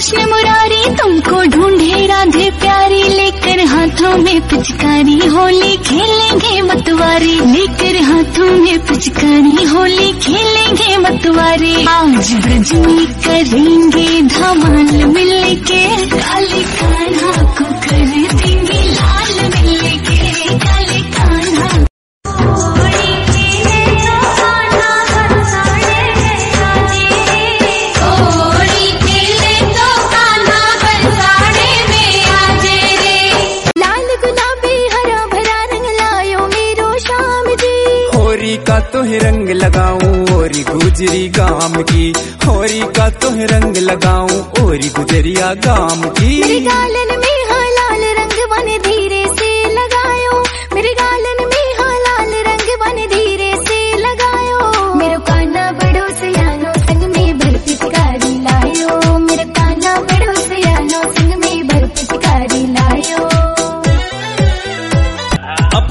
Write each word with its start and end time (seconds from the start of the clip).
कृष्ण 0.00 0.20
मुरारी, 0.26 0.84
तुमको 0.96 1.42
ढूंढे 1.44 2.06
राधे 2.06 2.50
प्यारी, 2.50 3.02
लेकर 3.02 3.58
हाथों 3.66 4.16
में 4.18 4.40
पिचकारी, 4.48 5.18
होली 5.26 5.76
खेलेंगे 5.76 6.62
मतवारी, 6.62 7.34
लेकर 7.52 7.96
हाथों 8.02 8.50
में 8.62 8.78
पिचकारी, 8.86 9.64
होली 9.64 10.12
खेलेंगे 10.12 10.96
मतवारी। 10.96 11.74
आज 11.86 12.32
ब्रज 12.32 12.72
में 12.72 13.06
करेंगे 13.24 14.22
धमाल 14.22 15.04
मिल 15.04 15.54
के 15.68 15.84
काले 16.16 16.62
कान्हा 16.80 17.42
को 17.54 17.64
कर 17.84 18.19
तोह 38.80 39.18
रंग 39.18 39.48
लगाऊँ 39.48 40.26
और 40.36 40.48
गुजरी 40.48 41.28
गाम 41.28 41.82
की। 41.82 42.12
होरी 42.46 42.80
का 42.80 43.10
तोह 43.10 43.44
रंग 43.44 43.76
लगाऊँ 43.76 44.40
और 44.64 44.76
गुजरिया 44.76 45.54
गाम 45.54 46.02
की। 46.02 46.42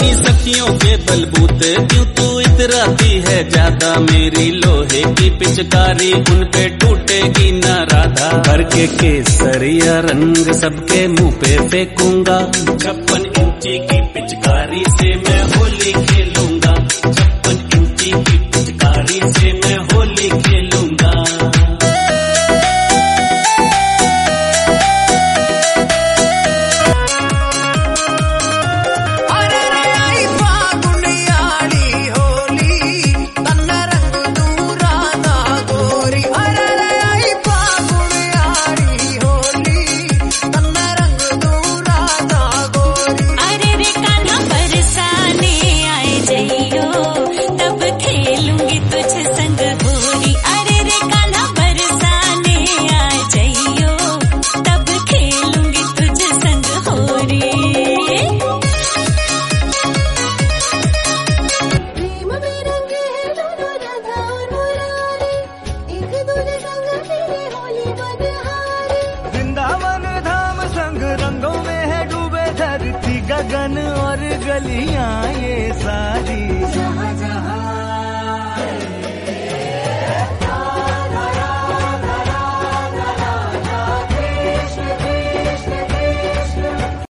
अपनी 0.00 0.12
सखियों 0.16 0.66
के 0.82 0.96
बलबूते। 1.06 1.70
क्यों 1.86 2.04
तू 2.16 2.40
इतराती 2.40 3.10
है 3.26 3.38
ज़्यादा? 3.50 3.88
मेरी 4.00 4.50
लोहे 4.50 5.02
की 5.14 5.28
पिचकारी 5.38 6.12
उन 6.12 6.44
पे 6.54 6.68
टूटेगी 6.80 7.50
न 7.52 7.84
राधा। 7.92 8.30
भर 8.46 8.62
के 8.72 8.86
केसरिया 8.96 9.98
रंग 10.08 10.36
सबके 10.60 11.06
मुँह 11.08 11.32
पे 11.42 11.56
फेंकूँगा। 11.68 12.38
छप्पन 12.80 13.22
इंची 13.42 13.78
की 13.88 14.00
पिचकारी 14.14 14.84
से 14.96 15.14
मैं 15.16 15.42
होली 15.54 15.92
खेलूँगा। 15.92 16.39
गगन 73.40 73.76
और 73.80 74.20
गलियाँ 74.44 75.32
ये 75.32 75.54
जहाँ 75.80 75.89